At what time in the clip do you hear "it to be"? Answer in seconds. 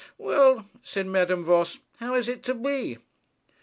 2.27-2.97